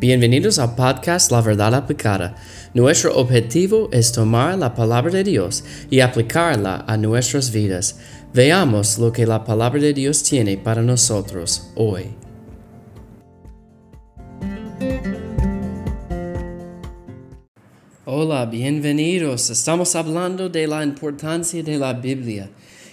Bienvenidos 0.00 0.60
al 0.60 0.76
podcast 0.76 1.32
La 1.32 1.40
Verdad 1.40 1.74
Aplicada. 1.74 2.36
Nuestro 2.72 3.16
objetivo 3.16 3.88
es 3.90 4.12
tomar 4.12 4.56
la 4.56 4.72
palabra 4.72 5.10
de 5.10 5.24
Dios 5.24 5.64
y 5.90 5.98
aplicarla 5.98 6.84
a 6.86 6.96
nuestras 6.96 7.50
vidas. 7.50 7.98
Veamos 8.32 9.00
lo 9.00 9.12
que 9.12 9.26
la 9.26 9.42
palabra 9.42 9.80
de 9.80 9.92
Dios 9.92 10.22
tiene 10.22 10.56
para 10.56 10.82
nosotros 10.82 11.72
hoy. 11.74 12.04
Hola, 18.04 18.46
bienvenidos. 18.46 19.50
Estamos 19.50 19.96
hablando 19.96 20.48
de 20.48 20.68
la 20.68 20.84
importancia 20.84 21.60
de 21.60 21.76
la 21.76 21.92
Biblia 21.92 22.48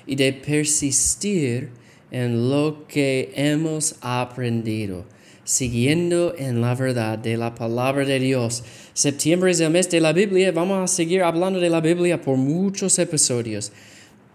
y 0.07 0.15
de 0.15 0.33
persistir 0.33 1.69
en 2.09 2.49
lo 2.49 2.87
que 2.87 3.31
hemos 3.35 3.93
aprendido 4.01 5.05
siguiendo 5.45 6.33
en 6.37 6.59
la 6.59 6.73
verdad 6.73 7.19
de 7.19 7.37
la 7.37 7.53
palabra 7.53 8.03
de 8.03 8.19
Dios. 8.19 8.63
Septiembre 8.93 9.51
es 9.51 9.59
el 9.59 9.69
mes 9.69 9.89
de 9.89 10.01
la 10.01 10.11
Biblia, 10.11 10.51
vamos 10.51 10.83
a 10.83 10.93
seguir 10.93 11.21
hablando 11.21 11.59
de 11.59 11.69
la 11.69 11.81
Biblia 11.81 12.19
por 12.19 12.35
muchos 12.35 12.97
episodios 12.99 13.71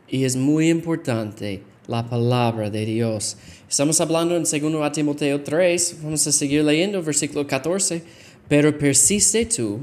y 0.09 0.24
es 0.24 0.37
muy 0.37 0.70
importante 0.70 1.62
la 1.88 2.09
palabra 2.09 2.70
de 2.70 2.87
Dios. 2.87 3.37
Estamos 3.68 4.01
hablando 4.01 4.37
en 4.37 4.45
2 4.45 4.92
Timoteo 4.92 5.42
3, 5.42 5.96
vamos 6.02 6.24
a 6.27 6.32
seguir 6.32 6.62
leyendo 6.65 7.02
versículo 7.02 7.45
14, 7.45 8.02
pero 8.48 8.79
persiste 8.79 9.46
tú 9.46 9.80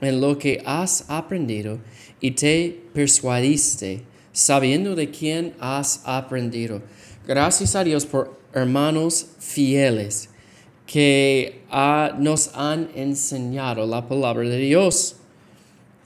en 0.00 0.20
lo 0.20 0.38
que 0.38 0.62
has 0.64 1.04
aprendido 1.08 1.80
y 2.20 2.30
te 2.32 2.82
persuadiste, 2.94 4.02
sabiendo 4.32 4.94
de 4.94 5.10
quién 5.10 5.54
has 5.58 6.02
aprendido. 6.04 6.82
Gracias 7.26 7.74
a 7.74 7.82
Dios 7.82 8.06
por 8.06 8.38
hermanos 8.54 9.26
fieles 9.40 10.28
que 10.88 11.60
nos 12.18 12.50
han 12.54 12.88
enseñado 12.94 13.86
la 13.86 14.08
palabra 14.08 14.48
de 14.48 14.56
Dios. 14.56 15.16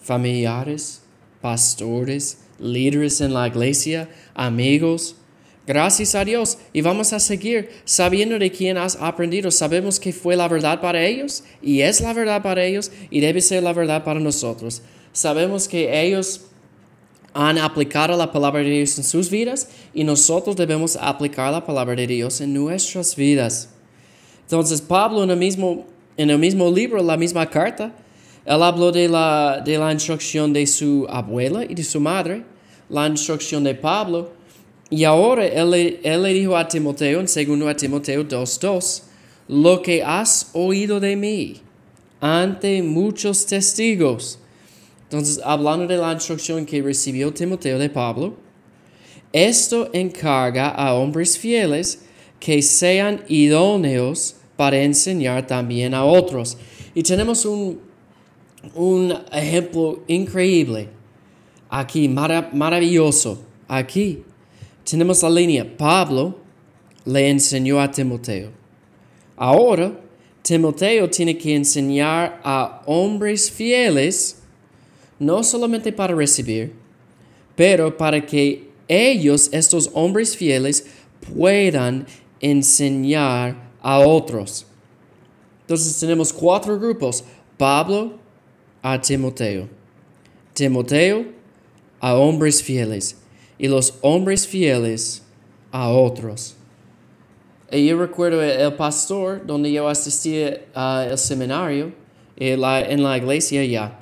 Familiares, 0.02 1.02
pastores, 1.40 2.38
líderes 2.58 3.20
en 3.20 3.32
la 3.32 3.46
iglesia, 3.46 4.10
amigos. 4.34 5.14
Gracias 5.68 6.16
a 6.16 6.24
Dios. 6.24 6.58
Y 6.72 6.80
vamos 6.80 7.12
a 7.12 7.20
seguir 7.20 7.70
sabiendo 7.84 8.40
de 8.40 8.50
quién 8.50 8.76
has 8.76 8.96
aprendido. 9.00 9.52
Sabemos 9.52 10.00
que 10.00 10.12
fue 10.12 10.34
la 10.34 10.48
verdad 10.48 10.80
para 10.80 11.06
ellos 11.06 11.44
y 11.62 11.82
es 11.82 12.00
la 12.00 12.12
verdad 12.12 12.42
para 12.42 12.64
ellos 12.64 12.90
y 13.08 13.20
debe 13.20 13.40
ser 13.40 13.62
la 13.62 13.72
verdad 13.72 14.02
para 14.02 14.18
nosotros. 14.18 14.82
Sabemos 15.12 15.68
que 15.68 16.02
ellos 16.02 16.40
han 17.34 17.56
aplicado 17.56 18.16
la 18.16 18.32
palabra 18.32 18.62
de 18.62 18.70
Dios 18.70 18.98
en 18.98 19.04
sus 19.04 19.30
vidas 19.30 19.68
y 19.94 20.02
nosotros 20.02 20.56
debemos 20.56 20.96
aplicar 20.96 21.52
la 21.52 21.64
palabra 21.64 21.94
de 21.94 22.08
Dios 22.08 22.40
en 22.40 22.52
nuestras 22.52 23.14
vidas. 23.14 23.68
Entonces 24.52 24.82
Pablo 24.82 25.24
en 25.24 25.30
el 25.30 25.38
mismo, 25.38 25.86
en 26.14 26.28
el 26.28 26.38
mismo 26.38 26.70
libro, 26.70 27.02
la 27.02 27.16
misma 27.16 27.48
carta, 27.48 27.90
él 28.44 28.62
habló 28.62 28.92
de 28.92 29.08
la, 29.08 29.62
de 29.64 29.78
la 29.78 29.90
instrucción 29.90 30.52
de 30.52 30.66
su 30.66 31.06
abuela 31.08 31.64
y 31.64 31.74
de 31.74 31.82
su 31.82 31.98
madre, 31.98 32.44
la 32.90 33.06
instrucción 33.06 33.64
de 33.64 33.74
Pablo, 33.74 34.30
y 34.90 35.04
ahora 35.04 35.46
él, 35.46 36.00
él 36.02 36.22
le 36.22 36.34
dijo 36.34 36.54
a 36.54 36.68
Timoteo, 36.68 37.20
en 37.20 37.24
2 37.24 37.76
Timoteo 37.78 38.28
2.2, 38.28 39.04
lo 39.48 39.80
que 39.80 40.02
has 40.02 40.50
oído 40.52 41.00
de 41.00 41.16
mí 41.16 41.62
ante 42.20 42.82
muchos 42.82 43.46
testigos. 43.46 44.38
Entonces, 45.04 45.40
hablando 45.42 45.86
de 45.86 45.96
la 45.96 46.12
instrucción 46.12 46.66
que 46.66 46.82
recibió 46.82 47.32
Timoteo 47.32 47.78
de 47.78 47.88
Pablo, 47.88 48.36
esto 49.32 49.88
encarga 49.94 50.68
a 50.68 50.92
hombres 50.92 51.38
fieles 51.38 52.02
que 52.38 52.60
sean 52.60 53.24
idóneos 53.28 54.36
para 54.56 54.80
enseñar 54.82 55.46
también 55.46 55.94
a 55.94 56.04
otros. 56.04 56.56
Y 56.94 57.02
tenemos 57.02 57.44
un, 57.44 57.80
un 58.74 59.14
ejemplo 59.32 60.02
increíble 60.06 60.88
aquí, 61.68 62.08
maravilloso. 62.08 63.42
Aquí 63.66 64.22
tenemos 64.88 65.22
la 65.22 65.30
línea, 65.30 65.76
Pablo 65.76 66.38
le 67.04 67.30
enseñó 67.30 67.80
a 67.80 67.90
Timoteo. 67.90 68.50
Ahora, 69.36 69.98
Timoteo 70.42 71.08
tiene 71.08 71.38
que 71.38 71.54
enseñar 71.54 72.40
a 72.44 72.82
hombres 72.86 73.50
fieles, 73.50 74.42
no 75.18 75.42
solamente 75.42 75.92
para 75.92 76.14
recibir, 76.14 76.72
pero 77.56 77.96
para 77.96 78.24
que 78.24 78.70
ellos, 78.88 79.48
estos 79.52 79.90
hombres 79.94 80.36
fieles, 80.36 80.86
puedan 81.34 82.06
enseñar 82.40 83.71
a 83.82 83.98
otros. 83.98 84.64
Entonces 85.62 85.98
tenemos 85.98 86.32
cuatro 86.32 86.78
grupos. 86.78 87.24
Pablo 87.58 88.12
a 88.80 89.00
Timoteo. 89.00 89.68
Timoteo 90.54 91.26
a 92.00 92.14
hombres 92.14 92.62
fieles. 92.62 93.16
Y 93.58 93.68
los 93.68 93.94
hombres 94.00 94.46
fieles 94.46 95.22
a 95.70 95.90
otros. 95.90 96.54
Y 97.70 97.86
yo 97.86 97.98
recuerdo 97.98 98.42
el 98.42 98.74
pastor 98.74 99.46
donde 99.46 99.72
yo 99.72 99.88
asistía 99.88 100.62
al 100.74 101.16
seminario, 101.16 101.92
en 102.36 102.60
la, 102.60 103.16
iglesia 103.16 103.64
ya. 103.64 103.98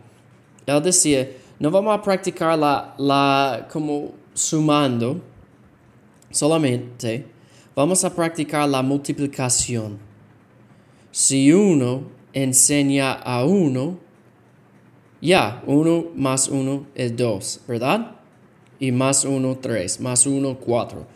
Él 0.66 0.82
decía, 0.82 1.28
no 1.58 1.70
vamos 1.70 1.96
a 1.96 2.02
practicar 2.02 2.58
la, 2.58 2.94
la 2.98 3.68
como 3.70 4.12
sumando 4.34 5.20
solamente, 6.30 7.26
Vamos 7.80 8.04
a 8.04 8.14
practicar 8.14 8.68
la 8.68 8.82
multiplicación. 8.82 9.98
Si 11.10 11.50
uno 11.50 12.02
enseña 12.34 13.14
a 13.14 13.46
uno, 13.46 13.98
ya, 15.22 15.62
uno 15.66 16.08
más 16.14 16.48
uno 16.48 16.84
es 16.94 17.16
dos, 17.16 17.60
¿verdad? 17.66 18.16
Y 18.78 18.92
más 18.92 19.24
uno, 19.24 19.56
tres, 19.56 19.98
más 19.98 20.26
uno, 20.26 20.58
cuatro. 20.58 21.06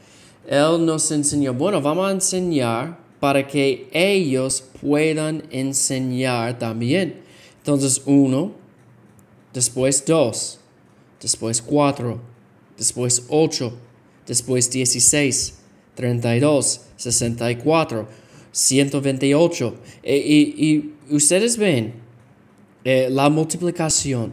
Él 0.46 0.86
nos 0.86 1.10
enseñó, 1.10 1.52
bueno, 1.52 1.82
vamos 1.82 2.08
a 2.08 2.12
enseñar 2.12 2.98
para 3.20 3.46
que 3.46 3.86
ellos 3.92 4.64
puedan 4.80 5.42
enseñar 5.50 6.58
también. 6.58 7.20
Entonces, 7.58 8.00
uno, 8.06 8.52
después 9.52 10.02
dos, 10.06 10.60
después 11.20 11.60
cuatro, 11.60 12.22
después 12.78 13.26
ocho, 13.28 13.74
después 14.26 14.70
dieciséis 14.70 15.58
32, 15.94 16.80
64, 16.96 18.08
128. 18.52 19.74
y, 20.04 20.90
ustedes 21.10 21.56
ven 21.56 21.94
eh, 22.84 23.08
la 23.10 23.28
multiplicación. 23.30 24.32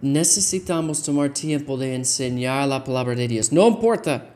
Necesitamos 0.00 1.02
tomar 1.02 1.32
tiempo 1.32 1.76
de 1.76 1.94
enseñar 1.94 2.68
la 2.68 2.84
palabra 2.84 3.14
de 3.14 3.26
Dios. 3.26 3.52
No 3.52 3.66
importa. 3.66 4.30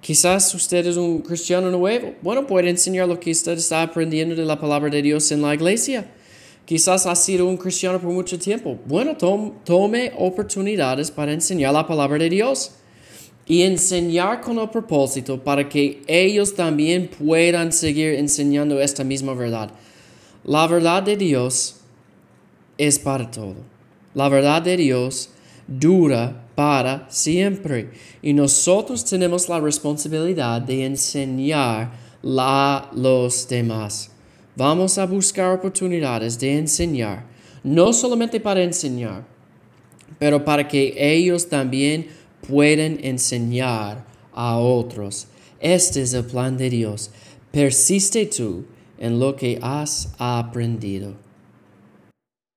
Quizás 0.00 0.52
usted 0.54 0.86
es 0.86 0.96
un 0.96 1.20
cristiano 1.20 1.70
nuevo. 1.70 2.14
Bueno, 2.22 2.46
puede 2.46 2.68
enseñar 2.68 3.08
lo 3.08 3.18
que 3.18 3.30
usted 3.30 3.52
está 3.52 3.82
aprendiendo 3.82 4.34
de 4.34 4.44
la 4.44 4.58
palabra 4.58 4.90
de 4.90 5.00
Dios 5.00 5.30
en 5.30 5.42
la 5.42 5.54
iglesia. 5.54 6.10
Quizás 6.64 7.06
ha 7.06 7.14
sido 7.14 7.46
un 7.46 7.56
cristiano 7.56 8.00
por 8.00 8.10
mucho 8.10 8.38
tiempo. 8.38 8.78
Bueno, 8.86 9.16
tome 9.16 10.12
oportunidades 10.16 11.10
para 11.10 11.32
enseñar 11.32 11.72
la 11.72 11.86
palabra 11.86 12.18
de 12.18 12.30
Dios 12.30 12.72
y 13.46 13.62
enseñar 13.62 14.40
con 14.40 14.58
el 14.58 14.70
propósito 14.70 15.42
para 15.42 15.68
que 15.68 16.02
ellos 16.06 16.54
también 16.54 17.08
puedan 17.08 17.72
seguir 17.72 18.14
enseñando 18.14 18.80
esta 18.80 19.04
misma 19.04 19.34
verdad. 19.34 19.70
La 20.44 20.66
verdad 20.66 21.02
de 21.02 21.16
Dios 21.16 21.76
es 22.78 22.98
para 22.98 23.30
todo. 23.30 23.56
La 24.14 24.28
verdad 24.28 24.62
de 24.62 24.76
Dios 24.76 25.30
dura 25.66 26.46
para 26.54 27.06
siempre 27.10 27.90
y 28.20 28.32
nosotros 28.32 29.04
tenemos 29.04 29.48
la 29.48 29.60
responsabilidad 29.60 30.60
de 30.60 30.84
enseñar 30.84 31.92
a 32.24 32.90
los 32.94 33.48
demás. 33.48 34.10
Vamos 34.54 34.98
a 34.98 35.06
buscar 35.06 35.54
oportunidades 35.54 36.38
de 36.38 36.58
enseñar, 36.58 37.24
no 37.64 37.92
solamente 37.92 38.38
para 38.38 38.62
enseñar, 38.62 39.24
pero 40.18 40.44
para 40.44 40.68
que 40.68 40.94
ellos 40.96 41.48
también 41.48 42.08
pueden 42.48 42.98
enseñar 43.04 44.04
a 44.32 44.58
otros. 44.58 45.26
Este 45.60 46.02
es 46.02 46.14
el 46.14 46.24
plan 46.24 46.56
de 46.56 46.70
Dios. 46.70 47.10
Persiste 47.50 48.26
tú 48.26 48.64
en 48.98 49.18
lo 49.18 49.36
que 49.36 49.58
has 49.62 50.12
aprendido. 50.18 51.14